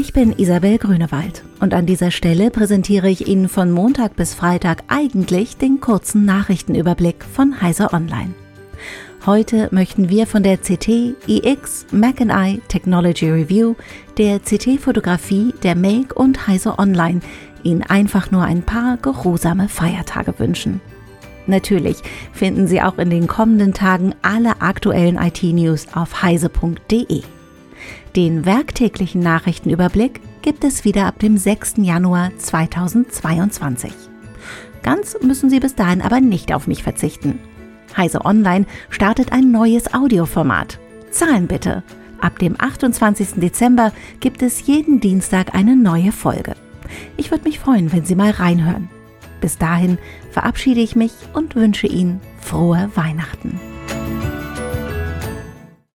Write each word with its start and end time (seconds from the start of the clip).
Ich 0.00 0.12
bin 0.12 0.32
Isabel 0.38 0.78
Grünewald 0.78 1.42
und 1.58 1.74
an 1.74 1.84
dieser 1.84 2.12
Stelle 2.12 2.52
präsentiere 2.52 3.10
ich 3.10 3.26
Ihnen 3.26 3.48
von 3.48 3.72
Montag 3.72 4.14
bis 4.14 4.32
Freitag 4.32 4.84
eigentlich 4.86 5.56
den 5.56 5.80
kurzen 5.80 6.24
Nachrichtenüberblick 6.24 7.24
von 7.24 7.60
Heiser 7.60 7.92
Online. 7.92 8.32
Heute 9.26 9.66
möchten 9.72 10.08
wir 10.08 10.28
von 10.28 10.44
der 10.44 10.58
CT 10.58 11.16
EX 11.26 11.86
Mac 11.90 12.20
I 12.20 12.60
Technology 12.68 13.28
Review, 13.28 13.74
der 14.18 14.38
CT 14.38 14.78
Fotografie, 14.78 15.52
der 15.64 15.74
Make 15.74 16.14
und 16.14 16.46
Heiser 16.46 16.78
Online 16.78 17.18
Ihnen 17.64 17.82
einfach 17.82 18.30
nur 18.30 18.44
ein 18.44 18.62
paar 18.62 18.98
geruhsame 18.98 19.68
Feiertage 19.68 20.38
wünschen. 20.38 20.80
Natürlich 21.48 21.96
finden 22.32 22.68
Sie 22.68 22.80
auch 22.80 22.98
in 22.98 23.10
den 23.10 23.26
kommenden 23.26 23.74
Tagen 23.74 24.14
alle 24.22 24.62
aktuellen 24.62 25.16
IT-News 25.16 25.88
auf 25.92 26.22
heise.de. 26.22 27.22
Den 28.16 28.44
werktäglichen 28.44 29.20
Nachrichtenüberblick 29.20 30.20
gibt 30.42 30.64
es 30.64 30.84
wieder 30.84 31.06
ab 31.06 31.18
dem 31.18 31.36
6. 31.36 31.74
Januar 31.78 32.30
2022. 32.36 33.92
Ganz 34.82 35.16
müssen 35.22 35.50
Sie 35.50 35.60
bis 35.60 35.74
dahin 35.74 36.02
aber 36.02 36.20
nicht 36.20 36.54
auf 36.54 36.66
mich 36.66 36.82
verzichten. 36.82 37.38
Heise 37.96 38.24
Online 38.24 38.66
startet 38.90 39.32
ein 39.32 39.50
neues 39.50 39.92
Audioformat. 39.92 40.78
Zahlen 41.10 41.46
bitte. 41.46 41.82
Ab 42.20 42.38
dem 42.38 42.56
28. 42.58 43.34
Dezember 43.36 43.92
gibt 44.20 44.42
es 44.42 44.66
jeden 44.66 45.00
Dienstag 45.00 45.54
eine 45.54 45.76
neue 45.76 46.12
Folge. 46.12 46.54
Ich 47.16 47.30
würde 47.30 47.44
mich 47.44 47.58
freuen, 47.58 47.92
wenn 47.92 48.04
Sie 48.04 48.14
mal 48.14 48.30
reinhören. 48.30 48.88
Bis 49.40 49.58
dahin 49.58 49.98
verabschiede 50.30 50.80
ich 50.80 50.96
mich 50.96 51.12
und 51.32 51.54
wünsche 51.54 51.86
Ihnen 51.86 52.20
frohe 52.40 52.90
Weihnachten. 52.94 53.60